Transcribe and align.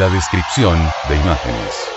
La 0.00 0.08
descripción 0.08 0.78
de 1.10 1.16
imágenes. 1.16 1.90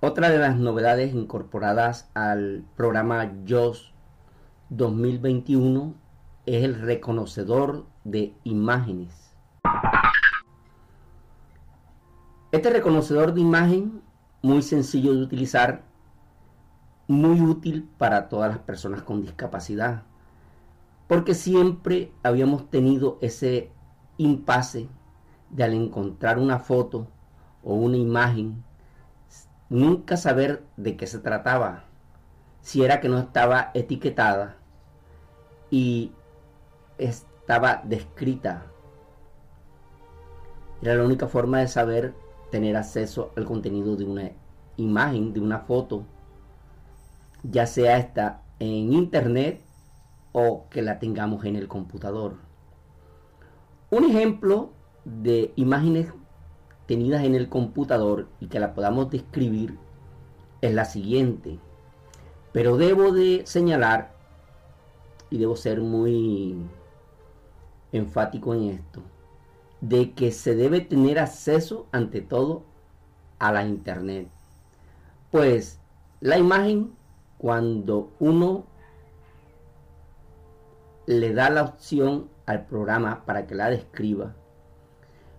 Otra 0.00 0.30
de 0.30 0.38
las 0.38 0.54
novedades 0.54 1.12
incorporadas 1.12 2.08
al 2.14 2.64
programa 2.76 3.28
JOS 3.44 3.92
2021 4.68 5.96
es 6.46 6.62
el 6.62 6.80
reconocedor 6.80 7.86
de 8.04 8.36
imágenes. 8.44 9.34
Este 12.52 12.70
reconocedor 12.70 13.34
de 13.34 13.40
imagen 13.40 14.01
muy 14.42 14.62
sencillo 14.62 15.14
de 15.14 15.22
utilizar, 15.22 15.84
muy 17.06 17.40
útil 17.40 17.88
para 17.98 18.28
todas 18.28 18.50
las 18.50 18.58
personas 18.58 19.02
con 19.02 19.22
discapacidad, 19.22 20.02
porque 21.06 21.34
siempre 21.34 22.12
habíamos 22.22 22.68
tenido 22.68 23.18
ese 23.20 23.70
impasse 24.18 24.88
de 25.50 25.64
al 25.64 25.74
encontrar 25.74 26.38
una 26.38 26.58
foto 26.58 27.06
o 27.62 27.74
una 27.74 27.96
imagen, 27.96 28.64
nunca 29.68 30.16
saber 30.16 30.64
de 30.76 30.96
qué 30.96 31.06
se 31.06 31.18
trataba, 31.18 31.84
si 32.60 32.82
era 32.82 33.00
que 33.00 33.08
no 33.08 33.18
estaba 33.18 33.70
etiquetada 33.74 34.56
y 35.70 36.12
estaba 36.98 37.82
descrita. 37.84 38.66
Era 40.80 40.96
la 40.96 41.04
única 41.04 41.28
forma 41.28 41.60
de 41.60 41.68
saber 41.68 42.14
tener 42.52 42.76
acceso 42.76 43.32
al 43.34 43.46
contenido 43.46 43.96
de 43.96 44.04
una 44.04 44.30
imagen, 44.76 45.32
de 45.32 45.40
una 45.40 45.60
foto, 45.60 46.04
ya 47.42 47.66
sea 47.66 47.96
esta 47.96 48.42
en 48.58 48.92
internet 48.92 49.64
o 50.32 50.66
que 50.68 50.82
la 50.82 50.98
tengamos 50.98 51.46
en 51.46 51.56
el 51.56 51.66
computador. 51.66 52.36
Un 53.90 54.04
ejemplo 54.04 54.70
de 55.04 55.52
imágenes 55.56 56.12
tenidas 56.86 57.24
en 57.24 57.34
el 57.34 57.48
computador 57.48 58.28
y 58.38 58.48
que 58.48 58.60
la 58.60 58.74
podamos 58.74 59.10
describir 59.10 59.78
es 60.60 60.74
la 60.74 60.84
siguiente. 60.84 61.58
Pero 62.52 62.76
debo 62.76 63.12
de 63.12 63.46
señalar 63.46 64.14
y 65.30 65.38
debo 65.38 65.56
ser 65.56 65.80
muy 65.80 66.54
enfático 67.92 68.52
en 68.52 68.64
esto 68.64 69.02
de 69.82 70.12
que 70.12 70.30
se 70.30 70.54
debe 70.54 70.80
tener 70.80 71.18
acceso 71.18 71.88
ante 71.90 72.22
todo 72.22 72.62
a 73.40 73.52
la 73.52 73.66
internet. 73.66 74.28
Pues 75.32 75.80
la 76.20 76.38
imagen, 76.38 76.94
cuando 77.36 78.12
uno 78.20 78.64
le 81.06 81.34
da 81.34 81.50
la 81.50 81.64
opción 81.64 82.28
al 82.46 82.64
programa 82.66 83.24
para 83.26 83.48
que 83.48 83.56
la 83.56 83.70
describa, 83.70 84.36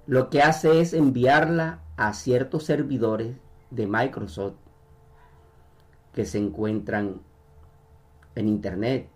lo 0.08 0.30
que 0.30 0.42
hace 0.42 0.82
es 0.82 0.94
enviarla 0.94 1.80
a 1.96 2.14
ciertos 2.14 2.66
servidores 2.66 3.38
de 3.72 3.88
Microsoft 3.88 4.56
que 6.12 6.26
se 6.26 6.38
encuentran 6.38 7.22
en 8.36 8.50
internet. 8.50 9.08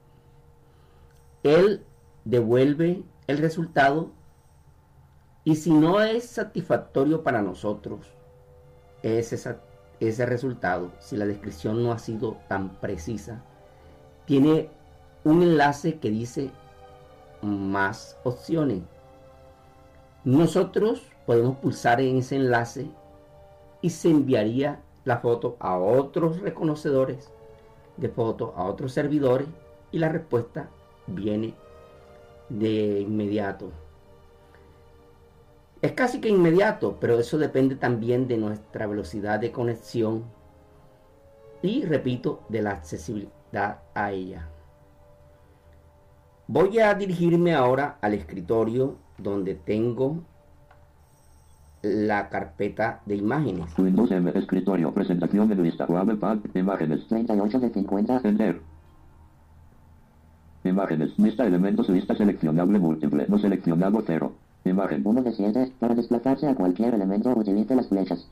Él 1.44 1.84
devuelve 2.24 3.04
el 3.28 3.40
resultado 3.40 4.12
y 5.48 5.56
si 5.56 5.72
no 5.72 6.02
es 6.02 6.26
satisfactorio 6.26 7.24
para 7.24 7.42
nosotros 7.42 8.06
ese, 9.02 10.26
resultado, 10.26 10.92
si 11.00 11.16
la 11.16 11.26
descripción 11.26 11.82
no 11.82 11.94
ha 11.94 12.00
sido 12.00 12.36
tan 12.50 12.82
precisa, 12.82 13.46
tiene 14.26 14.70
un 15.24 15.44
enlace 15.44 16.00
que 16.00 16.10
dice 16.10 16.52
más 17.42 18.18
opciones. 18.26 18.82
Nosotros 20.26 21.04
podemos 21.26 21.56
pulsar 21.60 22.02
en 22.02 22.18
ese 22.18 22.36
enlace 22.36 22.92
y 23.82 23.92
se 23.92 24.10
enviaría 24.10 24.82
la 25.06 25.20
foto 25.20 25.56
a 25.62 25.78
otros 25.78 26.42
reconocedores 26.42 27.32
de 27.96 28.10
foto, 28.10 28.54
a 28.58 28.66
otros 28.66 28.92
servidores 28.92 29.48
y 29.94 30.00
la 30.00 30.10
respuesta 30.10 30.68
viene 31.08 31.54
de 32.50 33.00
inmediato. 33.00 33.72
Es 35.82 35.92
casi 35.92 36.20
que 36.20 36.30
inmediato, 36.30 36.98
pero 37.00 37.20
eso 37.20 37.38
depende 37.38 37.76
también 37.76 38.28
de 38.28 38.38
nuestra 38.38 38.88
velocidad 38.88 39.40
de 39.40 39.52
conexión 39.52 40.26
y, 41.62 41.86
repito, 41.86 42.44
de 42.50 42.62
la 42.62 42.72
accesibilidad 42.72 43.80
a 43.94 44.12
ella. 44.12 44.48
Voy 46.48 46.80
a 46.80 46.94
dirigirme 46.94 47.54
ahora 47.54 47.98
al 48.02 48.14
escritorio 48.14 48.96
donde 49.18 49.56
tengo 49.56 50.24
la 51.82 52.30
carpeta 52.30 53.02
de 53.06 53.16
imágenes. 53.16 53.78
Windows 53.78 54.12
M, 54.12 54.32
escritorio, 54.34 54.94
presentación 54.94 55.48
de 55.48 55.56
lista, 55.56 55.86
Pad, 55.86 56.40
imágenes. 56.56 57.08
38 57.08 57.60
de 57.60 57.70
50. 57.70 58.22
Enter. 58.24 58.62
Imágenes, 60.64 61.18
lista 61.18 61.46
elementos, 61.46 61.88
lista 61.90 62.16
seleccionable 62.16 62.80
múltiple, 62.80 63.26
no 63.28 63.38
seleccionado 63.40 64.04
0. 64.06 64.34
Imagen. 64.70 65.02
1 65.06 65.22
de 65.24 65.32
7. 65.32 65.72
Para 65.80 65.96
desplazarse 65.96 66.48
a 66.48 66.56
cualquier 66.56 66.94
elemento 66.94 67.30
utilice 67.32 67.76
las 67.76 67.88
flechas. 67.88 68.28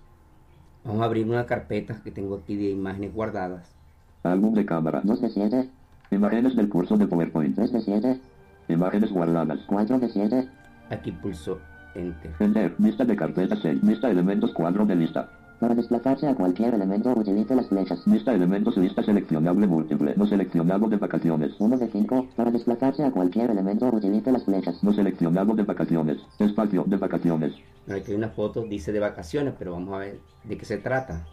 Vamos 0.84 1.02
a 1.02 1.06
abrir 1.06 1.28
una 1.28 1.46
carpeta 1.46 2.00
que 2.04 2.12
tengo 2.12 2.36
aquí 2.36 2.56
de 2.56 2.70
imágenes 2.72 3.14
guardadas. 3.14 3.76
Álbum 4.24 4.54
de 4.54 4.66
cámara. 4.66 5.02
2 5.04 5.22
de 5.22 5.30
7. 5.30 5.70
Imágenes 6.12 6.56
del 6.56 6.70
curso 6.70 6.98
de 6.98 7.08
PowerPoint. 7.08 7.56
3 7.56 7.72
de 7.72 7.82
7. 7.82 8.22
Imágenes 8.70 9.12
guardadas. 9.12 9.60
4 9.68 10.00
de 10.00 10.10
7. 10.10 10.50
Aquí 10.90 11.12
pulso 11.12 11.60
Enter. 11.96 12.32
Enter. 12.40 12.76
Lista 12.80 13.06
de 13.06 13.16
carpetas 13.16 13.60
6. 13.62 13.84
Lista 13.84 14.10
elementos 14.10 14.54
cuadro 14.54 14.86
de 14.86 14.96
lista. 14.96 15.30
Para 15.60 15.74
desplazarse 15.74 16.28
a 16.28 16.36
cualquier 16.36 16.74
elemento 16.74 17.14
utilice 17.14 17.56
las 17.56 17.68
flechas. 17.68 18.06
Lista 18.06 18.34
elementos 18.34 18.76
lista 18.76 19.02
seleccionable 19.04 19.68
múltiple. 19.68 20.14
No 20.18 20.28
seleccionado 20.28 20.90
de 20.90 20.98
vacaciones. 20.98 21.56
1 21.60 21.78
de 21.78 21.88
5. 21.88 22.28
Para 22.36 22.52
desplazarse 22.52 23.04
a 23.06 23.12
cualquier 23.12 23.52
elemento 23.52 23.88
utilice 23.88 24.32
las 24.32 24.44
flechas. 24.44 24.84
No 24.84 24.92
seleccionado 24.92 25.56
de 25.56 25.64
vacaciones. 25.64 26.18
Espacio 26.40 26.84
de 26.86 26.98
vacaciones. 26.98 27.54
Aquí 27.90 28.12
hay 28.12 28.18
una 28.18 28.30
foto, 28.30 28.64
dice 28.64 28.92
de 28.92 29.00
vacaciones, 29.00 29.54
pero 29.58 29.72
vamos 29.72 29.94
a 29.94 30.00
ver 30.00 30.20
de 30.44 30.58
qué 30.58 30.66
se 30.66 30.78
trata. 30.78 31.26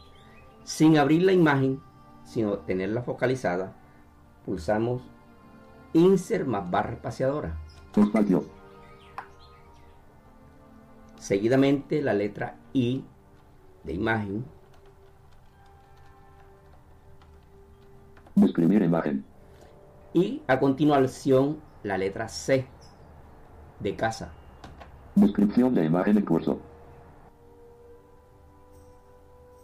Sin 0.63 0.99
abrir 0.99 1.25
la 1.25 1.33
imagen, 1.33 1.81
sino 2.25 2.59
tenerla 2.59 3.03
focalizada, 3.03 3.73
pulsamos 4.47 5.03
Insert 5.95 6.47
más 6.47 6.71
barra 6.71 6.93
espaciadora. 6.93 7.59
Espacio. 7.97 8.45
Seguidamente 11.19 12.01
la 12.03 12.15
letra 12.15 12.57
I 12.73 13.05
de 13.85 13.93
imagen. 13.93 14.45
Describir 18.35 18.83
imagen. 18.83 19.25
Y 20.15 20.43
a 20.47 20.59
continuación 20.59 21.59
la 21.83 21.99
letra 21.99 22.29
C 22.29 22.67
de 23.81 23.97
casa. 23.97 24.33
Descripción 25.15 25.75
de 25.75 25.85
imagen 25.85 26.19
en 26.19 26.25
curso. 26.25 26.61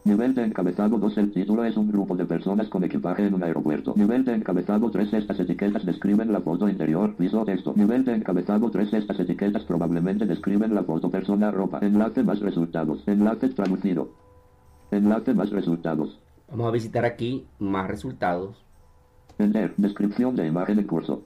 Nivel 0.08 0.34
de 0.34 0.42
encabezado 0.42 0.96
2 0.96 1.18
El 1.18 1.32
título 1.32 1.64
es 1.64 1.76
un 1.76 1.92
grupo 1.92 2.16
de 2.16 2.24
personas 2.24 2.66
con 2.68 2.82
equipaje 2.82 3.26
en 3.26 3.34
un 3.34 3.42
aeropuerto. 3.42 3.92
Nivel 3.94 4.24
de 4.24 4.36
encabezado 4.36 4.90
3 4.90 5.12
Estas 5.12 5.38
etiquetas 5.38 5.84
describen 5.84 6.32
la 6.32 6.40
foto 6.40 6.66
interior, 6.66 7.14
piso, 7.14 7.44
texto. 7.44 7.74
Nivel 7.76 8.06
de 8.06 8.14
encabezado 8.14 8.70
3 8.70 8.94
Estas 8.94 9.20
etiquetas 9.20 9.64
probablemente 9.64 10.24
describen 10.24 10.74
la 10.74 10.82
foto, 10.82 11.10
persona, 11.10 11.50
ropa. 11.50 11.80
Enlace 11.82 12.22
más 12.22 12.40
resultados. 12.40 13.06
Enlace 13.06 13.50
traducido. 13.50 14.08
Enlace 14.90 15.34
más 15.34 15.50
resultados. 15.50 16.18
Vamos 16.48 16.68
a 16.68 16.70
visitar 16.70 17.04
aquí 17.04 17.46
más 17.58 17.86
resultados 17.86 18.56
Enter. 19.38 19.74
Descripción 19.76 20.34
de 20.36 20.46
imagen 20.46 20.78
en 20.78 20.86
curso. 20.86 21.22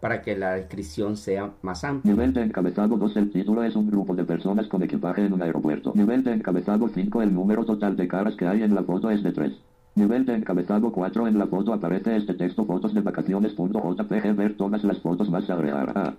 Para 0.00 0.22
que 0.22 0.36
la 0.36 0.54
descripción 0.54 1.16
sea 1.16 1.52
más 1.62 1.84
amplia. 1.84 2.12
Nivel 2.12 2.32
de 2.32 2.42
encabezado 2.42 2.96
2 2.96 3.16
El 3.16 3.30
título 3.30 3.62
es 3.64 3.74
un 3.76 3.90
grupo 3.90 4.14
de 4.14 4.24
personas 4.24 4.68
con 4.68 4.82
equipaje 4.82 5.24
en 5.24 5.32
un 5.32 5.42
aeropuerto. 5.42 5.92
Nivel 5.94 6.22
de 6.22 6.32
encabezado 6.32 6.88
5 6.88 7.22
El 7.22 7.34
número 7.34 7.64
total 7.64 7.96
de 7.96 8.06
caras 8.06 8.36
que 8.36 8.46
hay 8.46 8.62
en 8.62 8.74
la 8.74 8.82
foto 8.82 9.10
es 9.10 9.22
de 9.22 9.32
3. 9.32 9.52
Nivel 9.94 10.26
de 10.26 10.34
encabezado 10.34 10.92
4 10.92 11.26
En 11.26 11.38
la 11.38 11.46
foto 11.46 11.72
aparece 11.72 12.16
este 12.16 12.34
texto 12.34 12.64
fotos 12.66 12.92
de 12.92 13.00
vacaciones.jpg 13.00 14.36
Ver 14.36 14.56
todas 14.56 14.84
las 14.84 15.00
fotos 15.00 15.30
más 15.30 15.48
agregar. 15.48 15.92
Ah. 15.94 16.14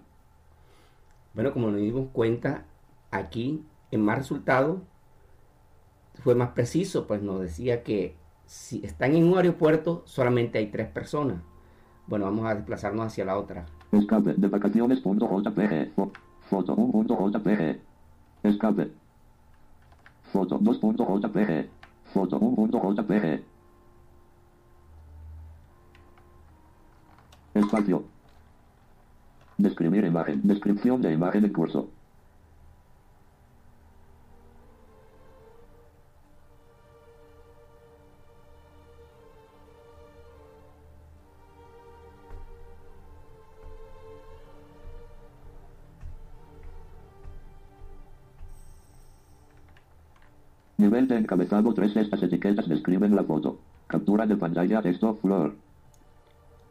Bueno, 1.33 1.53
como 1.53 1.69
nos 1.69 1.80
dimos 1.80 2.09
cuenta, 2.12 2.65
aquí 3.12 3.63
en 3.91 4.01
más 4.01 4.18
resultados 4.18 4.80
fue 6.23 6.33
más 6.33 6.50
preciso, 6.50 7.06
pues 7.06 7.21
nos 7.21 7.41
decía 7.41 7.83
que 7.83 8.15
si 8.47 8.83
están 8.83 9.15
en 9.15 9.25
un 9.25 9.38
aeropuerto 9.38 10.01
solamente 10.06 10.57
hay 10.57 10.68
tres 10.68 10.88
personas. 10.88 11.38
Bueno, 12.07 12.25
vamos 12.25 12.45
a 12.45 12.56
desplazarnos 12.56 13.07
hacia 13.07 13.25
la 13.25 13.38
otra. 13.38 13.65
Escape 13.92 14.33
de 14.36 14.48
vacaciones.jpg. 14.48 15.94
Fo- 15.95 16.12
Foto 16.50 16.75
1.jpg. 16.75 17.80
Escape. 18.44 18.92
Foto 20.31 20.59
2.jpg. 20.59 21.69
Foto 22.13 22.39
1.jpg. 22.39 23.44
Espacio. 27.54 28.04
Describir 29.57 30.06
imagen. 30.06 30.42
Descripción 30.44 31.01
de 31.01 31.12
imagen 31.13 31.44
en 31.45 31.51
curso. 31.54 31.89
Nivel 50.97 51.09
de 51.09 51.17
encabezado 51.17 51.71
3 51.75 51.95
Estas 51.95 52.23
etiquetas 52.23 52.67
describen 52.67 53.15
la 53.15 53.23
foto. 53.23 53.59
Captura 53.85 54.25
de 54.25 54.35
pantalla 54.35 54.81
texto 54.81 55.13
flor. 55.13 55.53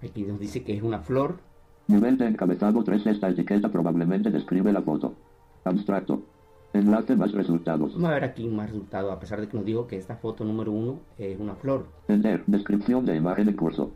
Aquí 0.02 0.24
nos 0.24 0.40
dice 0.40 0.64
que 0.64 0.76
es 0.76 0.82
una 0.82 0.98
flor. 0.98 1.38
Nivel 1.86 2.18
de 2.18 2.26
encabezado 2.26 2.82
3 2.82 3.06
Esta 3.06 3.28
etiqueta 3.28 3.68
probablemente 3.68 4.32
describe 4.32 4.72
la 4.72 4.82
foto. 4.82 5.14
Abstracto. 5.62 6.22
Enlace 6.72 7.14
más 7.14 7.30
resultados. 7.30 7.94
Vamos 7.94 8.10
a 8.10 8.14
ver 8.14 8.24
aquí 8.24 8.48
más 8.48 8.68
resultados, 8.68 9.12
a 9.12 9.20
pesar 9.20 9.40
de 9.40 9.46
que 9.46 9.56
nos 9.56 9.64
dijo 9.64 9.86
que 9.86 9.96
esta 9.96 10.16
foto 10.16 10.42
número 10.42 10.72
uno 10.72 10.98
es 11.18 11.38
una 11.38 11.54
flor. 11.54 11.86
Enter. 12.08 12.42
Descripción 12.48 13.06
de 13.06 13.14
imagen 13.14 13.48
en 13.48 13.54
curso. 13.54 13.92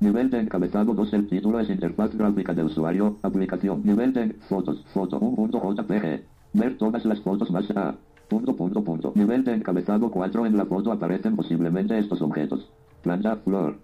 Nivel 0.00 0.30
de 0.30 0.40
encabezado 0.40 0.94
2 0.94 1.12
El 1.12 1.28
título 1.28 1.60
es 1.60 1.68
interfaz 1.68 2.16
gráfica 2.16 2.54
de 2.54 2.64
usuario. 2.64 3.18
Aplicación. 3.20 3.82
Nivel 3.84 4.14
de 4.14 4.32
fotos. 4.48 4.82
Foto 4.94 5.20
1.jpg. 5.20 6.37
Ver 6.58 6.76
todas 6.78 7.04
las 7.04 7.20
fotos 7.20 7.50
más 7.50 7.70
a. 7.76 7.94
Punto, 8.28 8.54
punto, 8.56 8.82
punto. 8.84 9.12
Nivel 9.14 9.42
de 9.44 9.54
encabezado 9.54 10.10
4 10.10 10.44
En 10.46 10.56
la 10.56 10.66
foto 10.66 10.92
aparecen 10.92 11.34
posiblemente 11.36 11.98
estos 11.98 12.20
objetos. 12.20 12.68
Planta, 13.02 13.36
flor. 13.36 13.76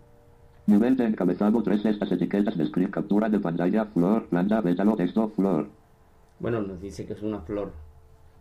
Nivel 0.66 0.96
de 0.96 1.06
encabezado 1.06 1.62
3 1.62 1.84
Estas 1.86 2.12
etiquetas 2.12 2.56
describen 2.56 2.90
captura 2.90 3.28
de 3.28 3.38
pantalla, 3.38 3.86
flor, 3.86 4.26
planta, 4.26 4.60
pétalo, 4.62 4.96
texto, 4.96 5.28
flor. 5.34 5.68
Bueno, 6.40 6.60
nos 6.62 6.80
dice 6.80 7.06
que 7.06 7.12
es 7.14 7.22
una 7.22 7.40
flor. 7.40 7.72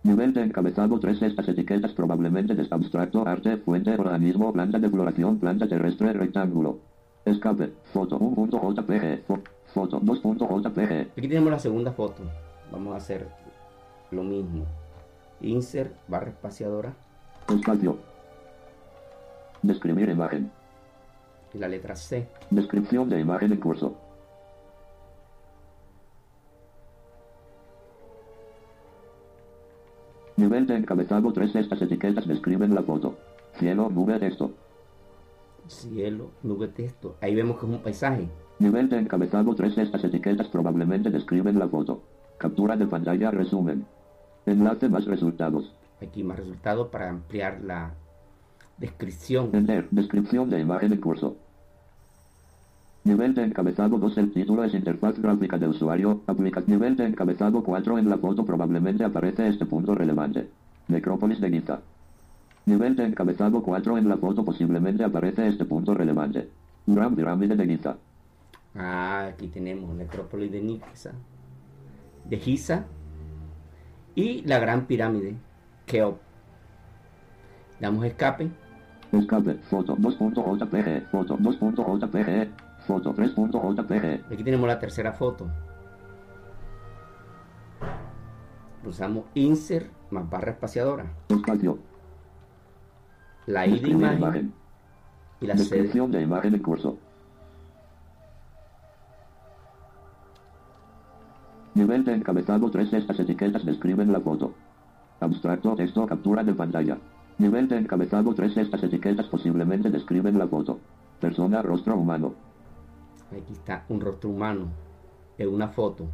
Nivel 0.03 0.33
de 0.33 0.43
encabezado 0.43 0.99
3 0.99 1.21
Estas 1.21 1.47
etiquetas 1.47 1.93
probablemente 1.93 2.53
de 2.55 2.67
abstracto, 2.69 3.25
arte, 3.25 3.57
fuente, 3.57 3.93
organismo, 3.93 4.51
planta 4.51 4.79
de 4.79 4.89
floración, 4.89 5.37
planta 5.39 5.67
terrestre, 5.67 6.11
rectángulo. 6.13 6.79
Escape, 7.23 7.71
foto 7.93 8.19
1.jpg, 8.19 9.25
fo- 9.25 9.41
foto 9.73 10.01
2.jpg. 10.01 11.11
Aquí 11.17 11.27
tenemos 11.29 11.51
la 11.51 11.59
segunda 11.59 11.93
foto. 11.93 12.23
Vamos 12.69 12.93
a 12.93 12.97
hacer 12.97 13.27
lo 14.13 14.23
mismo. 14.23 14.65
Insert, 15.41 15.93
barra 16.07 16.29
espaciadora 16.29 16.93
Espacio. 17.49 17.97
Describir 19.61 20.09
imagen. 20.09 20.51
y 21.53 21.57
la 21.57 21.67
letra 21.67 21.95
C. 21.95 22.27
Descripción 22.49 23.09
de 23.09 23.19
imagen 23.19 23.51
en 23.51 23.59
curso. 23.59 23.95
Nivel 30.35 30.65
de 30.65 30.75
encabezado 30.75 31.31
3 31.31 31.55
Estas 31.55 31.81
etiquetas 31.81 32.27
describen 32.27 32.73
la 32.73 32.81
foto. 32.81 33.15
Cielo, 33.59 33.89
nube, 33.89 34.19
texto. 34.19 34.51
Cielo, 35.67 36.31
nube, 36.41 36.67
texto. 36.69 37.15
Ahí 37.21 37.35
vemos 37.35 37.59
que 37.59 37.65
es 37.67 37.71
un 37.71 37.79
paisaje. 37.79 38.27
Nivel 38.59 38.89
de 38.89 38.97
encabezado 38.97 39.53
3 39.53 39.77
Estas 39.77 40.03
etiquetas 40.03 40.47
probablemente 40.47 41.09
describen 41.11 41.59
la 41.59 41.67
foto. 41.67 42.01
Captura 42.39 42.75
de 42.75 42.87
pantalla, 42.87 43.31
resumen. 43.31 43.85
Enlace 44.45 44.89
más 44.89 45.05
resultados. 45.05 45.73
Aquí 46.01 46.23
más 46.23 46.37
resultados 46.37 46.89
para 46.89 47.09
ampliar 47.09 47.61
la 47.61 47.93
descripción. 48.77 49.49
Enter. 49.53 49.87
Descripción 49.91 50.49
de 50.49 50.59
imagen 50.59 50.91
en 50.91 50.99
curso. 50.99 51.37
Nivel 53.05 53.35
de 53.35 53.43
encabezado 53.43 53.97
2 53.97 54.17
El 54.17 54.31
título 54.31 54.63
es 54.63 54.73
interfaz 54.73 55.19
gráfica 55.19 55.57
de 55.57 55.67
usuario. 55.67 56.21
Aplica 56.27 56.63
nivel 56.65 56.95
de 56.95 57.05
encabezado 57.05 57.63
4 57.63 57.97
En 57.97 58.09
la 58.09 58.17
foto 58.17 58.45
probablemente 58.45 59.03
aparece 59.03 59.47
este 59.47 59.65
punto 59.65 59.95
relevante. 59.95 60.49
Necrópolis 60.87 61.39
de 61.39 61.49
Giza. 61.49 61.79
Nivel 62.65 62.95
de 62.95 63.05
encabezado 63.05 63.61
4 63.61 63.97
En 63.97 64.09
la 64.09 64.17
foto 64.17 64.43
posiblemente 64.43 65.03
aparece 65.03 65.47
este 65.47 65.65
punto 65.65 65.93
relevante. 65.93 66.49
Gran 66.85 67.15
pirámide 67.15 67.55
de 67.55 67.65
Giza. 67.65 67.97
Ah, 68.75 69.27
aquí 69.31 69.47
tenemos 69.47 69.93
necrópolis 69.95 70.51
de 70.51 70.61
Giza, 70.61 71.11
de 72.25 72.37
Giza 72.37 72.85
y 74.15 74.41
la 74.43 74.59
gran 74.59 74.85
pirámide, 74.85 75.35
Keops. 75.85 76.19
Damos 77.79 78.05
escape. 78.05 78.49
Escape. 79.11 79.55
Foto 79.69 79.95
2.jpg. 79.97 81.09
Foto 81.09 81.37
2.jpg. 81.37 82.49
Foto 82.87 83.13
3.jpg. 83.13 84.33
Aquí 84.33 84.43
tenemos 84.43 84.67
la 84.67 84.79
tercera 84.79 85.13
foto. 85.13 85.49
Pulsamos 88.83 89.25
Insert 89.33 89.89
más 90.11 90.29
barra 90.29 90.51
espaciadora. 90.51 91.05
Espacio. 91.29 91.79
La 93.45 93.65
I 93.65 93.71
de 93.71 93.75
Describir 93.75 93.97
imagen 93.97 94.17
imagen. 94.19 94.53
y 95.41 95.47
la 95.47 95.55
Descripción 95.55 96.11
de 96.11 96.21
imagen 96.21 96.53
en 96.55 96.61
curso. 96.61 96.97
Nivel 101.75 102.05
de 102.05 102.13
encabezado 102.13 102.69
3 102.69 102.93
Estas 102.93 103.19
etiquetas 103.19 103.65
describen 103.65 104.11
la 104.11 104.19
foto. 104.19 104.53
Abstracto 105.19 105.75
texto 105.75 106.05
captura 106.05 106.43
de 106.43 106.53
pantalla. 106.53 106.97
Nivel 107.37 107.67
de 107.67 107.77
encabezado 107.77 108.33
3. 108.33 108.57
Estas 108.57 108.83
etiquetas 108.83 109.25
posiblemente 109.27 109.89
describen 109.89 110.37
la 110.37 110.47
foto. 110.47 110.79
Persona, 111.19 111.61
rostro 111.61 111.97
humano. 111.97 112.33
Aquí 113.31 113.53
está 113.53 113.85
un 113.89 114.01
rostro 114.01 114.29
humano 114.29 114.67
en 115.37 115.49
una 115.49 115.69
foto. 115.69 116.07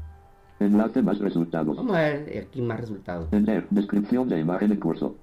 Enlace 0.59 1.01
más 1.01 1.19
resultados. 1.19 1.75
Vamos 1.75 1.95
a 1.95 2.01
ver 2.01 2.45
aquí 2.47 2.61
más 2.61 2.79
resultados. 2.79 3.27
Enter. 3.31 3.67
Descripción 3.69 4.29
de 4.29 4.39
imagen 4.39 4.71
en 4.71 4.79
curso. 4.79 5.15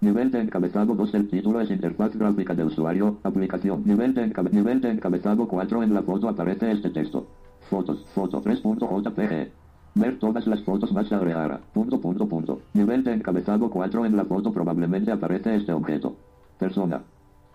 Nivel 0.00 0.30
de 0.30 0.40
encabezado 0.40 0.94
2. 0.94 1.14
El 1.14 1.28
título 1.28 1.60
es 1.60 1.70
interfaz 1.70 2.16
gráfica 2.16 2.54
de 2.54 2.64
usuario. 2.64 3.18
Aplicación. 3.22 3.82
Nivel 3.84 4.14
de, 4.14 4.32
nivel 4.50 4.80
de 4.80 4.90
encabezado 4.90 5.46
4. 5.46 5.82
En 5.82 5.94
la 5.94 6.02
foto 6.02 6.28
aparece 6.28 6.72
este 6.72 6.90
texto. 6.90 7.28
Fotos. 7.70 8.04
Foto 8.14 8.42
3.jpg. 8.42 9.50
Ver 9.94 10.18
todas 10.18 10.46
las 10.46 10.62
fotos 10.62 10.92
más 10.92 11.10
agregar. 11.10 11.60
Punto, 11.72 12.00
punto, 12.00 12.28
punto. 12.28 12.60
Nivel 12.74 13.02
de 13.02 13.14
encabezado 13.14 13.70
4. 13.70 14.04
En 14.04 14.16
la 14.16 14.24
foto 14.24 14.52
probablemente 14.52 15.10
aparece 15.10 15.56
este 15.56 15.72
objeto. 15.72 16.16
Persona. 16.58 17.02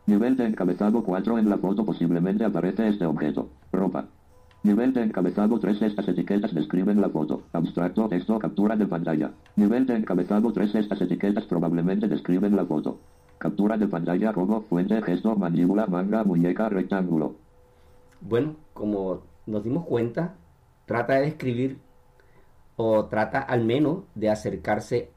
Nivel 0.08 0.36
de 0.36 0.48
encabezado 0.48 1.03
4. 1.03 1.38
En 1.38 1.50
la 1.50 1.58
foto 1.58 1.86
posiblemente 1.86 2.44
aparece 2.44 2.88
este 2.88 3.06
objeto. 3.06 3.50
Ropa. 3.72 4.06
Nivel 4.63 4.94
de 4.94 5.03
encabezado 5.03 5.60
3. 5.60 5.82
Estas 5.84 6.08
etiquetas 6.08 6.53
describen 6.53 7.00
la 7.00 7.10
foto. 7.10 7.44
Abstracto, 7.53 8.08
texto, 8.10 8.39
captura 8.39 8.75
de 8.75 8.88
pantalla. 8.88 9.32
Nivel 9.56 9.86
de 9.86 9.98
encabezado 9.98 10.51
3. 10.51 10.75
Estas 10.75 11.01
etiquetas 11.01 11.46
probablemente 11.46 12.08
describen 12.08 12.56
la 12.56 12.65
foto. 12.65 12.98
Captura 13.38 13.77
de 13.77 13.88
pantalla 13.88 14.34
como 14.34 14.62
fuente, 14.62 15.01
gesto, 15.01 15.36
mandíbula, 15.36 15.88
manga, 15.88 16.24
muñeca, 16.24 16.70
rectángulo. 16.70 17.36
Bueno, 18.22 18.56
como 18.74 19.22
nos 19.51 19.63
dimos 19.63 19.86
cuenta, 19.86 20.36
trata 20.86 21.15
de 21.15 21.22
describir 21.22 21.79
o 22.77 23.05
trata 23.05 23.39
al 23.39 23.63
menos 23.63 24.03
de 24.15 24.29
acercarse 24.29 25.12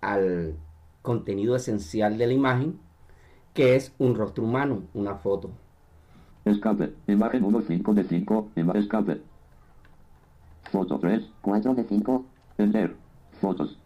al 0.00 0.56
contenido 1.02 1.54
esencial 1.54 2.18
de 2.18 2.26
la 2.26 2.32
imagen, 2.32 2.80
que 3.52 3.76
es 3.76 3.94
un 3.98 4.16
rostro 4.16 4.44
humano, 4.44 4.82
una 4.94 5.16
foto. 5.16 5.50
Escape. 6.44 6.94
Imagen 7.06 7.44
1, 7.44 7.62
5 7.62 7.94
de 7.94 8.04
5. 8.04 8.50
Ima 8.56 8.72
escape. 8.74 9.22
Foto 10.70 10.98
3. 10.98 11.22
4 11.40 11.74
de 11.74 11.84
5, 11.84 12.24
Enter. 12.58 12.96
Fotos. 13.40 13.78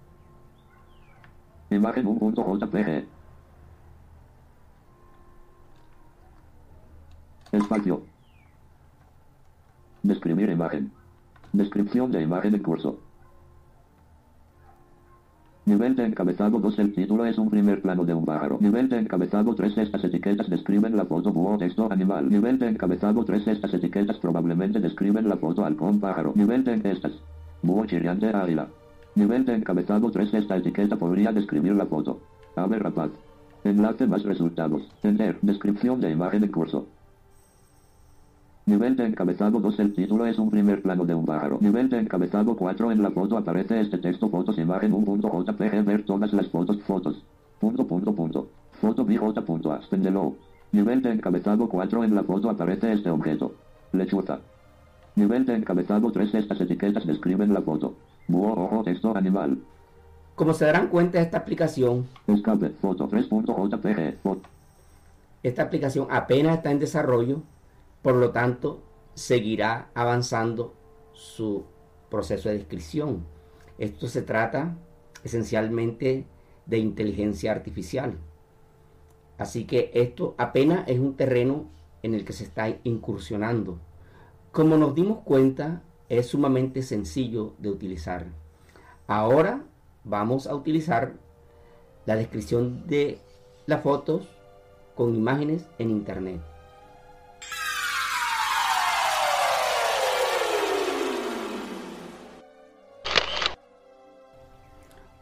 Imagen 1.71 2.07
1.jpg. 2.07 3.07
Espacio. 7.52 8.02
Describir 10.02 10.49
imagen. 10.50 10.93
Descripción 11.52 12.12
de 12.12 12.23
imagen 12.23 12.55
en 12.55 12.62
curso. 12.62 13.00
Nivel 15.69 15.97
de 15.97 16.07
encabezado 16.07 16.61
2. 16.61 16.78
El 16.78 16.95
título 16.95 17.26
es 17.26 17.37
un 17.37 17.50
primer 17.50 17.83
plano 17.83 18.05
de 18.05 18.14
un 18.14 18.25
pájaro. 18.25 18.59
Nivel 18.61 18.88
de 18.88 19.00
encabezado 19.00 19.55
3. 19.55 19.76
Estas 19.76 20.02
etiquetas 20.05 20.49
describen 20.49 20.97
la 20.97 21.05
foto 21.05 21.33
búho 21.33 21.59
texto 21.59 21.93
animal. 21.93 22.31
Nivel 22.31 22.59
de 22.59 22.69
encabezado 22.69 23.25
3. 23.25 23.49
Estas 23.49 23.75
etiquetas 23.75 24.17
probablemente 24.19 24.81
describen 24.81 25.28
la 25.28 25.37
foto 25.37 25.64
halcón 25.64 26.00
pájaro. 26.00 26.33
Nivel 26.37 26.64
de 26.64 26.81
estas. 26.90 27.12
Búho 27.62 27.85
chirriante 27.85 28.28
águila. 28.28 28.69
Nivel 29.14 29.45
de 29.45 29.57
encabezado 29.57 30.11
3. 30.11 30.33
Esta 30.33 30.57
etiqueta 30.57 30.97
podría 30.97 31.33
describir 31.33 31.75
la 31.75 31.87
foto. 31.87 32.21
Ave 32.57 32.78
rapaz. 32.78 33.11
Enlace 33.64 34.07
más 34.07 34.23
resultados. 34.23 34.88
Enter. 35.02 35.38
Descripción 35.43 36.00
de 36.00 36.12
imagen 36.12 36.45
en 36.45 36.52
curso. 36.52 36.87
Nivel 38.69 38.97
de 38.97 39.07
encabezado 39.07 39.61
2. 39.61 39.81
El 39.81 39.95
título 39.95 40.27
es 40.27 40.39
un 40.39 40.51
primer 40.51 40.83
plano 40.83 41.07
de 41.07 41.15
un 41.15 41.25
pájaro. 41.25 41.57
Nivel 41.63 41.89
de 41.89 42.01
encabezado 42.01 42.55
4. 42.55 42.93
En 42.93 43.03
la 43.03 43.11
foto 43.11 43.39
aparece 43.39 43.81
este 43.81 43.97
texto 43.97 44.29
fotos 44.29 44.59
imagen 44.59 44.93
1.jpg. 44.93 45.85
Ver 45.87 46.05
todas 46.05 46.35
las 46.35 46.49
fotos 46.49 46.79
fotos. 46.83 47.25
Punto 47.59 47.87
punto 47.87 48.15
punto. 48.15 48.49
Foto 48.79 49.07
BJ 49.07 49.41
punto 49.47 49.73
Aspendelow. 49.73 50.37
Nivel 50.73 51.01
de 51.01 51.13
encabezado 51.13 51.67
4. 51.67 52.05
En 52.05 52.15
la 52.15 52.25
foto 52.25 52.51
aparece 52.51 52.93
este 52.93 53.09
objeto. 53.09 53.55
Lechuza. 53.93 54.41
Nivel 55.17 55.47
de 55.47 55.55
encabezado 55.55 56.13
3. 56.13 56.35
Estas 56.35 56.61
etiquetas 56.61 57.07
describen 57.07 57.55
la 57.55 57.63
foto. 57.63 57.95
Búho 58.27 58.53
ojo 58.53 58.85
texto 58.85 59.17
animal. 59.17 59.57
Como 60.35 60.53
se 60.53 60.67
darán 60.67 60.89
cuenta, 60.89 61.23
esta 61.23 61.39
aplicación, 61.39 62.07
Escape. 62.27 62.69
Foto 62.83 63.09
3.jpg. 63.09 64.19
Foto. 64.23 64.43
esta 65.43 65.63
aplicación 65.63 66.07
apenas 66.11 66.59
está 66.59 66.71
en 66.71 66.79
desarrollo, 66.79 67.41
por 68.09 68.17
lo 68.17 68.31
tanto, 68.31 68.81
seguirá 69.12 69.91
avanzando 69.93 70.75
su 71.12 71.67
proceso 72.09 72.49
de 72.49 72.55
descripción. 72.57 73.27
Esto 73.77 74.09
se 74.09 74.23
trata 74.23 74.79
esencialmente 75.25 76.27
de 76.65 76.79
inteligencia 76.79 77.53
artificial. 77.53 78.17
Así 79.37 79.67
que 79.67 79.91
esto 79.93 80.35
apenas 80.38 80.88
es 80.88 80.99
un 80.99 81.17
terreno 81.17 81.69
en 82.03 82.15
el 82.15 82.25
que 82.25 82.33
se 82.33 82.45
está 82.45 82.79
incursionando. 82.83 83.79
Como 84.53 84.79
nos 84.79 84.95
dimos 84.95 85.19
cuenta, 85.19 85.83
es 86.09 86.29
sumamente 86.29 86.81
sencillo 86.81 87.57
de 87.59 87.69
utilizar. 87.69 88.25
Ahora 89.07 89.65
vamos 90.05 90.47
a 90.47 90.55
utilizar 90.55 91.12
la 92.07 92.17
descripción 92.17 92.87
de 92.87 93.19
las 93.67 93.83
fotos 93.83 94.27
con 94.95 95.15
imágenes 95.15 95.67
en 95.79 95.91
internet. 95.91 96.41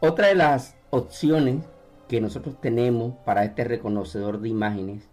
Otra 0.07 0.27
de 0.27 0.35
las 0.35 0.73
opciones 0.89 1.65
que 2.07 2.21
nosotros 2.21 2.55
tenemos 2.61 3.15
para 3.25 3.43
este 3.43 3.65
reconocedor 3.65 4.39
de 4.39 4.47
imágenes 4.47 5.03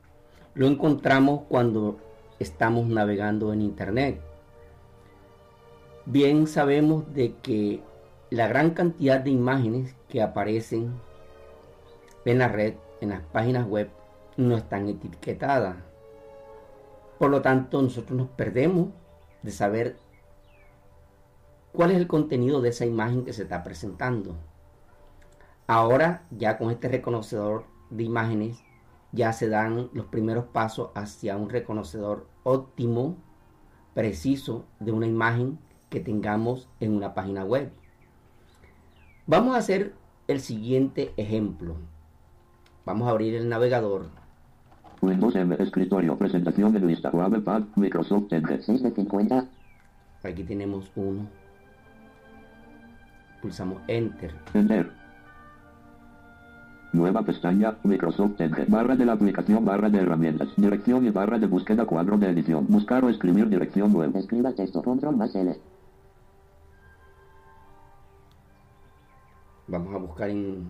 lo 0.55 0.69
encontramos 0.69 1.41
cuando 1.49 1.99
estamos 2.39 2.87
navegando 2.87 3.53
en 3.53 3.61
internet. 3.61 4.21
Bien 6.07 6.47
sabemos 6.47 7.13
de 7.13 7.35
que 7.43 7.83
la 8.31 8.47
gran 8.47 8.71
cantidad 8.71 9.19
de 9.19 9.31
imágenes 9.31 9.97
que 10.09 10.23
aparecen 10.23 10.93
en 12.25 12.39
la 12.39 12.47
red, 12.47 12.75
en 13.01 13.09
las 13.09 13.23
páginas 13.23 13.67
web, 13.67 13.91
no 14.37 14.57
están 14.57 14.89
etiquetadas. 14.89 15.75
Por 17.19 17.33
lo 17.33 17.43
tanto, 17.43 17.83
nosotros 17.83 18.17
nos 18.17 18.29
perdemos 18.29 18.91
de 19.43 19.51
saber 19.51 19.97
cuál 21.73 21.91
es 21.91 21.97
el 21.97 22.07
contenido 22.07 22.61
de 22.61 22.69
esa 22.69 22.87
imagen 22.87 23.25
que 23.25 23.33
se 23.33 23.43
está 23.43 23.65
presentando. 23.65 24.37
Ahora, 25.67 26.25
ya 26.31 26.59
con 26.59 26.71
este 26.71 26.89
reconocedor 26.89 27.65
de 27.91 28.05
imágenes, 28.05 28.63
ya 29.13 29.33
se 29.33 29.49
dan 29.49 29.89
los 29.93 30.07
primeros 30.07 30.47
pasos 30.47 30.91
hacia 30.95 31.37
un 31.37 31.49
reconocedor 31.49 32.27
óptimo, 32.43 33.17
preciso 33.95 34.67
de 34.81 34.93
una 34.93 35.07
imagen 35.07 35.59
que 35.89 36.01
tengamos 36.01 36.69
en 36.81 36.95
una 36.95 37.15
página 37.15 37.45
web. 37.45 37.73
Vamos 39.27 39.55
a 39.55 39.59
hacer 39.59 39.95
el 40.29 40.41
siguiente 40.41 41.15
ejemplo. 41.17 41.77
Vamos 42.85 43.09
a 43.09 43.13
abrir 43.13 43.35
el 43.35 43.49
navegador. 43.49 44.09
Windows 45.01 45.37
M. 45.37 45.57
Escritorio. 45.59 46.17
Presentación 46.19 46.73
de 46.73 46.81
lista. 46.81 47.11
Webpad. 47.11 47.63
Microsoft 47.77 48.33
Edge. 48.33 48.63
6 48.63 48.83
de 48.83 48.91
50, 48.91 49.49
Aquí 50.25 50.43
tenemos 50.43 50.91
uno. 50.97 51.27
Pulsamos 53.41 53.83
Enter. 53.89 54.35
Enter. 54.55 55.04
Nueva 56.95 57.23
pestaña, 57.23 57.77
Microsoft 57.83 58.41
Edge. 58.41 58.67
Barra 58.69 58.95
de 58.95 59.05
la 59.05 59.15
aplicación, 59.15 59.65
barra 59.65 59.91
de 59.91 59.99
herramientas. 59.99 60.49
Dirección 60.57 61.05
y 61.05 61.11
barra 61.11 61.41
de 61.41 61.49
búsqueda, 61.49 61.85
cuadro 61.87 62.17
de 62.19 62.31
edición. 62.31 62.67
Buscar 62.69 63.05
o 63.05 63.09
escribir 63.09 63.49
dirección 63.49 63.93
web. 63.93 64.15
escriba 64.15 64.53
texto, 64.53 64.81
control 64.81 65.17
más 65.17 65.35
L, 65.35 65.59
Vamos 69.67 69.93
a 69.93 69.99
buscar 69.99 70.31
en, 70.31 70.69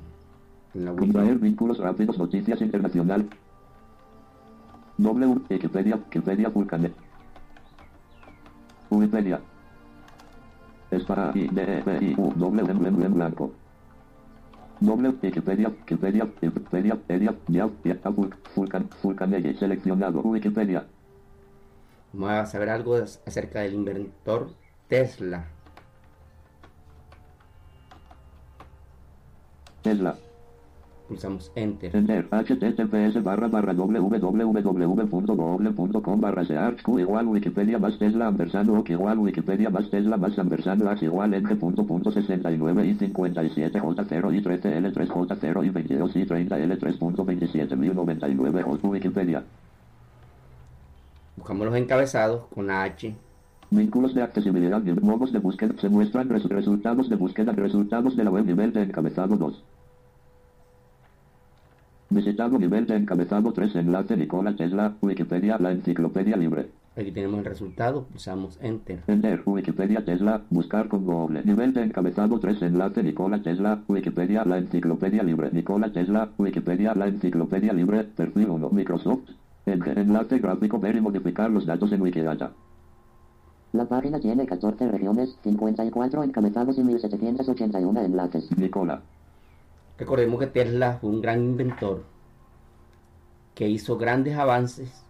en 0.72 0.84
la 0.86 0.94
Contraer 0.94 1.34
Wiki. 1.34 1.44
vínculos 1.44 1.78
rápidos, 1.78 2.16
noticias 2.16 2.58
internacional. 2.62 3.28
W, 4.96 5.40
Wikipedia, 5.50 5.96
Wikipedia, 5.96 6.48
Vulcanet. 6.48 6.94
Wikipedia. 8.88 9.40
Es 10.90 11.04
para 11.04 11.32
I, 11.34 11.48
D, 11.48 11.62
E, 11.62 11.82
P, 11.82 11.98
I, 12.06 12.14
U, 12.16 12.32
W, 12.34 12.70
en, 12.70 12.86
en, 12.86 13.02
en 13.02 13.14
blanco. 13.14 13.52
Wikipedia, 14.92 15.68
Wikipedia, 15.68 16.24
Wikipedia, 16.42 16.94
Pedia, 16.96 17.34
Ya, 17.48 17.68
Ya, 17.84 18.10
Vulc, 18.10 18.36
Vulcan, 18.54 18.88
Vulcanelle, 19.02 19.54
seleccionado, 19.54 20.20
Wikipedia. 20.20 20.84
Vamos 22.12 22.30
a 22.30 22.46
saber 22.46 22.68
algo 22.68 22.96
acerca 22.96 23.60
del 23.60 23.74
inventor 23.74 24.50
Tesla. 24.88 25.46
Tesla. 29.82 30.16
Pulsamos 31.08 31.52
Enter. 31.54 31.94
Enter. 31.94 32.26
https 32.30 33.22
barra 33.22 33.48
barra 33.48 33.74
www.google.com 34.94 36.20
barra 36.20 36.44
search 36.46 36.80
q 36.82 36.98
igual 36.98 37.26
wikipedia 37.26 37.78
más 37.78 37.98
tesla 37.98 38.26
ampersand 38.28 38.70
ok 38.70 38.88
igual 38.90 39.18
wikipedia 39.18 39.68
más 39.68 39.90
tesla 39.90 40.16
más 40.16 40.38
ampersand 40.38 40.82
ax 40.86 41.02
igual 41.02 41.34
ente 41.34 41.56
punto 41.56 41.84
punto 41.86 42.10
69 42.10 42.86
y 42.86 42.94
57 42.94 43.80
j0 43.82 44.34
y 44.34 44.40
13 44.42 44.80
l3 44.80 45.06
j0 45.08 45.66
y 45.66 45.70
22 45.70 46.16
y 46.16 46.24
30 46.24 46.58
l3 46.58 46.98
punto 46.98 47.24
27 47.24 47.76
1099 47.76 48.62
hot 48.62 48.84
wikipedia. 48.84 49.42
Buscamos 51.36 51.66
los 51.66 51.76
encabezados 51.76 52.44
con 52.54 52.66
la 52.66 52.82
H. 52.84 53.14
Vínculos 53.70 54.14
de 54.14 54.22
accesibilidad 54.22 54.80
modos 55.02 55.32
de 55.32 55.38
búsqueda. 55.40 55.74
Se 55.80 55.88
muestran 55.90 56.28
res- 56.30 56.48
resultados 56.48 57.10
de 57.10 57.16
búsqueda. 57.16 57.52
Resultados 57.52 58.16
de 58.16 58.24
la 58.24 58.30
web 58.30 58.46
nivel 58.46 58.72
de 58.72 58.84
encabezado 58.84 59.36
2. 59.36 59.62
Visitado 62.14 62.60
nivel 62.60 62.86
de 62.86 62.94
encabezado 62.94 63.52
3. 63.52 63.74
Enlace 63.74 64.16
Nikola 64.16 64.54
Tesla. 64.54 64.94
Wikipedia. 65.02 65.58
La 65.58 65.72
enciclopedia 65.72 66.36
libre. 66.36 66.70
Aquí 66.96 67.10
tenemos 67.10 67.40
el 67.40 67.44
resultado. 67.44 68.04
Pulsamos 68.04 68.56
Enter. 68.62 69.00
Enter. 69.08 69.42
Wikipedia 69.44 70.04
Tesla. 70.04 70.42
Buscar 70.48 70.86
con 70.86 71.04
Google. 71.04 71.42
Nivel 71.44 71.74
de 71.74 71.82
encabezado 71.82 72.38
3. 72.38 72.62
Enlace 72.62 73.02
Nikola 73.02 73.42
Tesla. 73.42 73.82
Wikipedia. 73.88 74.44
La 74.44 74.58
enciclopedia 74.58 75.24
libre. 75.24 75.50
Nikola 75.50 75.92
Tesla. 75.92 76.28
Wikipedia. 76.38 76.94
La 76.94 77.08
enciclopedia 77.08 77.72
libre. 77.72 78.04
Perfil 78.04 78.48
1. 78.48 78.70
Microsoft. 78.70 79.30
Enter. 79.66 79.98
Enlace 79.98 80.38
gráfico. 80.38 80.78
Ver 80.78 80.94
y 80.94 81.00
modificar 81.00 81.50
los 81.50 81.66
datos 81.66 81.90
en 81.90 82.00
Wikidata. 82.00 82.52
La 83.72 83.86
página 83.86 84.20
tiene 84.20 84.46
14 84.46 84.86
regiones, 84.86 85.36
54 85.42 86.22
encabezados 86.22 86.78
y 86.78 86.84
1781 86.84 88.02
enlaces. 88.02 88.56
Nicola. 88.56 89.02
Recordemos 89.98 90.40
que 90.40 90.48
Tesla 90.48 90.98
fue 91.00 91.10
un 91.10 91.20
gran 91.20 91.40
inventor 91.40 92.04
que 93.54 93.68
hizo 93.68 93.96
grandes 93.96 94.36
avances 94.36 95.04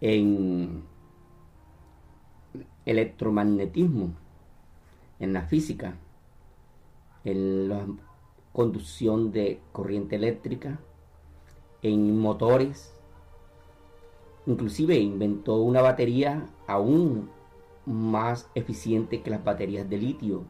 en 0.00 0.84
electromagnetismo, 2.84 4.10
en 5.18 5.32
la 5.32 5.42
física, 5.42 5.96
en 7.24 7.68
la 7.68 7.86
conducción 8.52 9.32
de 9.32 9.60
corriente 9.72 10.16
eléctrica, 10.16 10.78
en 11.82 12.18
motores, 12.18 12.94
inclusive 14.46 14.96
inventó 14.98 15.56
una 15.56 15.80
batería 15.80 16.46
aún 16.66 17.30
más 17.86 18.50
eficiente 18.54 19.22
que 19.22 19.30
las 19.30 19.42
baterías 19.42 19.88
de 19.88 19.96
litio. 19.96 20.44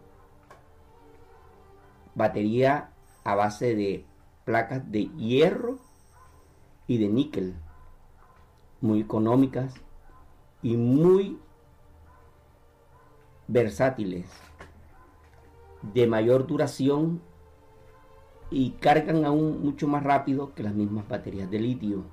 Batería 2.14 2.90
a 3.28 3.34
base 3.34 3.74
de 3.74 4.06
placas 4.46 4.90
de 4.90 5.04
hierro 5.18 5.78
y 6.86 6.96
de 6.96 7.08
níquel, 7.08 7.54
muy 8.80 9.02
económicas 9.02 9.74
y 10.62 10.78
muy 10.78 11.38
versátiles, 13.46 14.30
de 15.82 16.06
mayor 16.06 16.46
duración 16.46 17.20
y 18.50 18.70
cargan 18.80 19.26
aún 19.26 19.62
mucho 19.62 19.86
más 19.86 20.02
rápido 20.02 20.54
que 20.54 20.62
las 20.62 20.74
mismas 20.74 21.06
baterías 21.06 21.50
de 21.50 21.60
litio. 21.60 22.04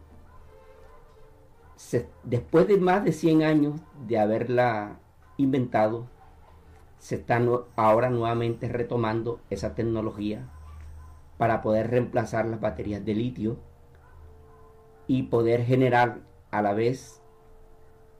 Después 2.25 2.67
de 2.67 2.75
más 2.75 3.05
de 3.05 3.13
100 3.13 3.43
años 3.43 3.79
de 4.05 4.19
haberla 4.19 4.99
inventado, 5.37 6.07
se 6.97 7.15
está 7.15 7.41
ahora 7.77 8.09
nuevamente 8.09 8.67
retomando 8.67 9.39
esa 9.49 9.75
tecnología 9.75 10.49
para 11.37 11.61
poder 11.61 11.89
reemplazar 11.89 12.45
las 12.45 12.61
baterías 12.61 13.03
de 13.03 13.13
litio 13.13 13.57
y 15.07 15.23
poder 15.23 15.63
generar 15.63 16.19
a 16.51 16.61
la 16.61 16.73
vez 16.73 17.21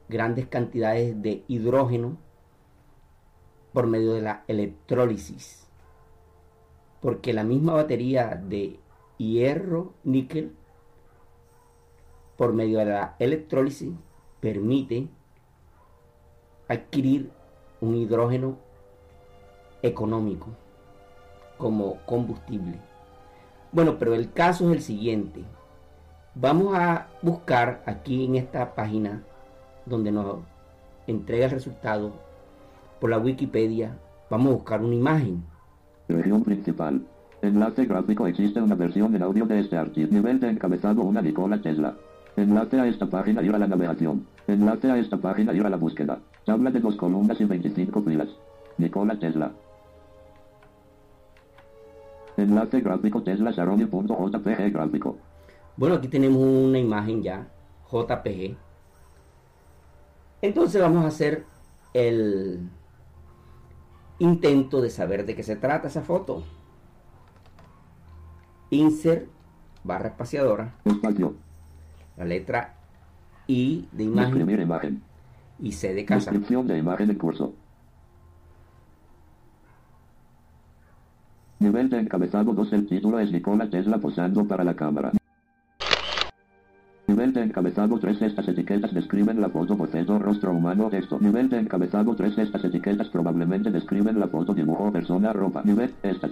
grandes 0.10 0.48
cantidades 0.48 1.22
de 1.22 1.44
hidrógeno 1.48 2.18
por 3.74 3.88
medio 3.88 4.14
de 4.14 4.22
la 4.22 4.44
electrólisis. 4.48 5.68
Porque 7.02 7.34
la 7.34 7.44
misma 7.44 7.74
batería 7.74 8.42
de 8.42 8.80
hierro, 9.18 9.94
níquel, 10.04 10.56
por 12.38 12.54
medio 12.54 12.80
de 12.80 12.86
la 12.86 13.16
electrólisis, 13.20 13.92
permite 14.40 15.08
adquirir 16.68 17.32
un 17.82 17.96
hidrógeno 17.96 18.58
económico 19.82 20.48
como 21.58 21.98
combustible. 22.06 22.80
Bueno, 23.76 23.98
pero 24.00 24.16
el 24.16 24.32
caso 24.32 24.70
es 24.70 24.78
el 24.78 24.82
siguiente. 24.82 25.44
Vamos 26.34 26.74
a 26.74 27.08
buscar 27.22 27.84
aquí 27.86 28.24
en 28.24 28.36
esta 28.36 28.74
página 28.74 29.22
donde 29.86 30.14
nos 30.14 30.38
entrega 31.08 31.48
el 31.48 31.52
resultado 31.52 32.14
por 33.02 33.10
la 33.10 33.18
Wikipedia. 33.18 33.98
Vamos 34.30 34.48
a 34.48 34.56
buscar 34.56 34.82
una 34.82 34.96
imagen. 34.96 35.44
Región 36.08 36.46
principal. 36.46 37.02
Enlace 37.42 37.84
gráfico. 37.84 38.28
Existe 38.28 38.62
una 38.62 38.76
versión 38.76 39.14
en 39.14 39.24
audio 39.24 39.46
de 39.46 39.60
este 39.60 39.76
archivo. 39.76 40.08
Nivel 40.10 40.40
de 40.40 40.52
encabezado 40.52 41.02
una 41.02 41.22
Nikola 41.22 41.62
Tesla. 41.62 41.96
Enlace 42.38 42.80
a 42.80 42.88
esta 42.88 43.08
página 43.08 43.44
ir 43.44 43.54
a 43.54 43.60
la 43.60 43.68
navegación. 43.68 44.26
Enlace 44.48 44.90
a 44.90 44.98
esta 44.98 45.18
página 45.18 45.52
ir 45.52 45.66
a 45.66 45.70
la 45.70 45.76
búsqueda. 45.76 46.20
Tabla 46.46 46.72
de 46.72 46.80
dos 46.80 46.96
columnas 46.96 47.42
y 47.42 47.44
25 47.44 48.04
filas. 48.04 48.30
Nikola 48.78 49.20
Tesla. 49.20 49.52
Enlace 52.46 52.80
gráfico 52.82 53.22
Tesla 53.24 53.52
Saroni.jpg 53.54 54.72
gráfico. 54.72 55.18
Bueno, 55.78 55.96
aquí 55.96 56.08
tenemos 56.08 56.42
una 56.42 56.80
imagen 56.80 57.22
ya, 57.22 57.48
JPG. 57.92 58.56
Entonces 60.42 60.82
vamos 60.82 61.04
a 61.04 61.08
hacer 61.08 61.44
el 61.94 62.70
intento 64.20 64.82
de 64.82 64.90
saber 64.90 65.26
de 65.26 65.36
qué 65.36 65.44
se 65.44 65.56
trata 65.58 65.88
esa 65.90 66.02
foto. 66.02 66.44
Insert 68.70 69.28
barra 69.84 70.10
espaciadora, 70.10 70.74
Espacio. 70.86 71.36
la 72.18 72.26
letra 72.26 72.76
I 73.48 73.88
de 73.92 74.04
imagen 74.06 74.34
Describir 74.34 74.60
imagen. 74.60 75.04
y 75.60 75.72
C 75.72 75.94
de 75.94 76.06
casa. 76.06 76.32
Descripción 76.32 76.68
de 76.68 76.78
imagen 76.78 77.10
en 77.12 77.18
curso. 77.18 77.54
Nivel 81.60 81.90
de 81.90 82.00
encabezado 82.00 82.54
2. 82.54 82.74
El 82.74 82.88
título 82.88 83.20
es 83.20 83.32
Nikola 83.32 83.70
Tesla 83.70 83.98
posando 83.98 84.46
para 84.46 84.64
la 84.64 84.76
cámara. 84.76 85.12
Nivel 87.08 87.34
de 87.34 87.44
encabezado 87.44 87.98
3. 87.98 88.22
Estas 88.22 88.48
etiquetas 88.48 88.94
describen 88.94 89.40
la 89.40 89.50
foto 89.50 89.76
boceto 89.76 90.20
rostro 90.20 90.52
humano 90.52 90.90
texto. 90.90 91.18
Nivel 91.20 91.50
de 91.50 91.60
encabezado 91.60 92.16
3. 92.16 92.38
Estas 92.40 92.64
etiquetas 92.66 93.08
probablemente 93.10 93.72
describen 93.72 94.20
la 94.20 94.28
foto 94.28 94.54
dibujo 94.54 94.92
persona 94.92 95.32
ropa. 95.32 95.62
Nivel 95.64 95.94
estas. 96.04 96.32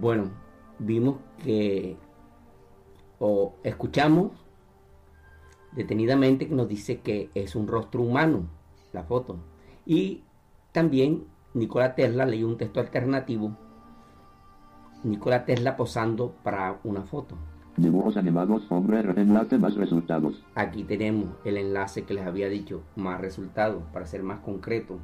Bueno, 0.00 0.30
vimos 0.78 1.16
que 1.42 1.96
o 3.18 3.54
escuchamos 3.62 4.32
detenidamente 5.72 6.48
que 6.48 6.54
nos 6.54 6.68
dice 6.68 7.00
que 7.00 7.30
es 7.34 7.54
un 7.54 7.66
rostro 7.66 8.02
humano 8.02 8.48
la 8.92 9.02
foto. 9.04 9.36
Y 9.84 10.22
también 10.72 11.24
Nikola 11.52 11.94
Tesla 11.94 12.24
leyó 12.24 12.48
un 12.48 12.56
texto 12.56 12.80
alternativo. 12.80 13.56
Nikola 15.04 15.44
Tesla 15.44 15.76
posando 15.76 16.34
para 16.42 16.80
una 16.82 17.02
foto. 17.02 17.36
Dibujos 17.76 18.16
animados 18.16 18.62
hombre 18.70 19.00
enlace 19.00 19.58
más 19.58 19.74
resultados. 19.74 20.42
Aquí 20.54 20.84
tenemos 20.84 21.28
el 21.44 21.58
enlace 21.58 22.04
que 22.04 22.14
les 22.14 22.26
había 22.26 22.48
dicho, 22.48 22.82
más 22.96 23.20
resultados, 23.20 23.82
para 23.92 24.06
ser 24.06 24.22
más 24.22 24.40
concreto. 24.40 24.98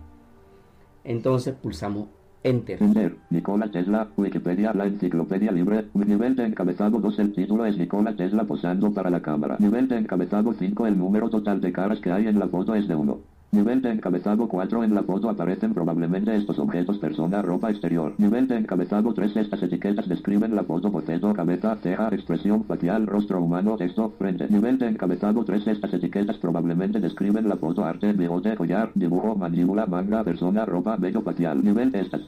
Entonces 1.05 1.55
pulsamos 1.55 2.09
Enter. 2.43 2.83
Enter. 2.83 3.17
Nikola 3.29 3.71
Tesla, 3.71 4.09
Wikipedia, 4.17 4.73
la 4.73 4.87
enciclopedia 4.87 5.53
libre. 5.53 5.89
Nivel 5.93 6.37
de 6.37 6.47
encabezado 6.47 6.99
2. 6.99 7.19
El 7.19 7.35
título 7.35 7.67
es 7.67 7.77
Nikola 7.77 8.17
Tesla 8.17 8.45
posando 8.45 8.91
para 8.95 9.11
la 9.11 9.21
cámara. 9.21 9.57
Nivel 9.59 9.89
de 9.89 9.99
encabezado 9.99 10.55
5. 10.55 10.87
El 10.87 10.97
número 10.97 11.29
total 11.29 11.61
de 11.61 11.71
caras 11.71 12.01
que 12.01 12.11
hay 12.11 12.29
en 12.29 12.39
la 12.39 12.49
foto 12.49 12.75
es 12.75 12.89
de 12.89 12.95
1. 12.95 13.21
Nivel 13.53 13.83
de 13.83 13.91
encabezado 13.91 14.49
4. 14.49 14.85
En 14.85 14.95
la 14.95 15.03
foto 15.03 15.29
aparecen 15.29 15.75
probablemente 15.75 16.37
estos 16.37 16.61
objetos 16.61 16.99
persona, 16.99 17.43
ropa 17.43 17.69
exterior. 17.69 18.15
Nivel 18.19 18.47
de 18.47 18.57
encabezado 18.57 19.13
3. 19.13 19.37
Estas 19.37 19.61
etiquetas 19.65 20.09
describen 20.09 20.55
la 20.55 20.63
foto 20.63 20.89
boceto, 20.89 21.35
cabeza, 21.35 21.77
ceja, 21.83 22.11
expresión 22.13 22.65
facial, 22.65 23.09
rostro 23.09 23.43
humano, 23.43 23.77
texto, 23.77 24.13
frente. 24.17 24.47
Nivel 24.49 24.79
de 24.79 24.87
encabezado 24.87 25.45
3. 25.45 25.67
Estas 25.67 25.93
etiquetas 25.93 26.39
probablemente 26.39 27.01
describen 27.01 27.49
la 27.49 27.57
foto 27.57 27.85
arte, 27.85 28.13
bigote, 28.13 28.55
collar, 28.55 28.93
dibujo, 28.95 29.35
mandíbula, 29.35 29.87
manga, 29.87 30.23
persona, 30.23 30.65
ropa, 30.65 30.95
vello 30.97 31.21
facial. 31.23 31.65
Nivel 31.65 31.93
estas. 31.97 32.21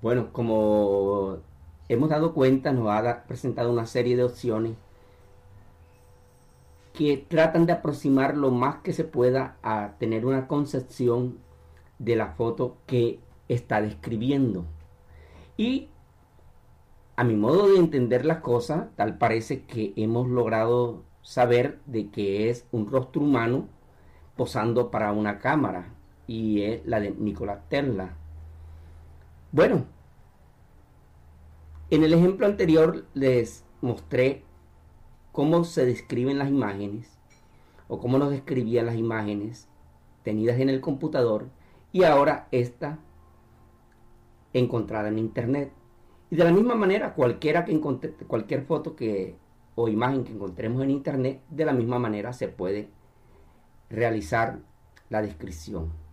Bueno, 0.00 0.28
como 0.32 1.36
hemos 1.90 2.08
dado 2.08 2.32
cuenta, 2.32 2.72
nos 2.72 2.88
ha 2.88 3.24
presentado 3.24 3.70
una 3.70 3.84
serie 3.84 4.16
de 4.16 4.24
opciones 4.24 4.72
que 6.94 7.16
tratan 7.16 7.66
de 7.66 7.72
aproximar 7.72 8.36
lo 8.36 8.52
más 8.52 8.76
que 8.76 8.92
se 8.92 9.02
pueda 9.02 9.58
a 9.62 9.96
tener 9.98 10.24
una 10.24 10.46
concepción 10.46 11.38
de 11.98 12.14
la 12.14 12.28
foto 12.28 12.78
que 12.86 13.18
está 13.48 13.82
describiendo. 13.82 14.64
Y 15.56 15.90
a 17.16 17.24
mi 17.24 17.34
modo 17.34 17.68
de 17.68 17.78
entender 17.78 18.24
las 18.24 18.38
cosas, 18.38 18.86
tal 18.94 19.18
parece 19.18 19.64
que 19.64 19.92
hemos 19.96 20.28
logrado 20.28 21.02
saber 21.22 21.80
de 21.86 22.10
que 22.10 22.48
es 22.48 22.66
un 22.70 22.88
rostro 22.88 23.22
humano 23.22 23.68
posando 24.36 24.92
para 24.92 25.12
una 25.12 25.40
cámara 25.40 25.94
y 26.28 26.62
es 26.62 26.86
la 26.86 27.00
de 27.00 27.10
Nikola 27.10 27.62
Tesla. 27.68 28.16
Bueno, 29.50 29.84
en 31.90 32.04
el 32.04 32.12
ejemplo 32.12 32.46
anterior 32.46 33.04
les 33.14 33.64
mostré 33.80 34.44
cómo 35.34 35.64
se 35.64 35.84
describen 35.84 36.38
las 36.38 36.48
imágenes 36.48 37.18
o 37.88 37.98
cómo 37.98 38.18
nos 38.18 38.30
describían 38.30 38.86
las 38.86 38.94
imágenes 38.94 39.68
tenidas 40.22 40.60
en 40.60 40.68
el 40.68 40.80
computador 40.80 41.48
y 41.90 42.04
ahora 42.04 42.46
esta 42.52 43.00
encontrada 44.52 45.08
en 45.08 45.18
internet. 45.18 45.72
Y 46.30 46.36
de 46.36 46.44
la 46.44 46.52
misma 46.52 46.76
manera, 46.76 47.14
cualquiera 47.14 47.64
que 47.64 47.78
cualquier 48.28 48.62
foto 48.62 48.94
que 48.94 49.36
o 49.74 49.88
imagen 49.88 50.22
que 50.22 50.32
encontremos 50.32 50.80
en 50.84 50.90
internet, 50.90 51.42
de 51.50 51.64
la 51.64 51.72
misma 51.72 51.98
manera 51.98 52.32
se 52.32 52.46
puede 52.46 52.90
realizar 53.90 54.60
la 55.10 55.20
descripción. 55.20 56.03